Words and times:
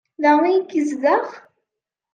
Da 0.21 0.31
i 0.51 0.53
yezdeɣ? 0.77 1.25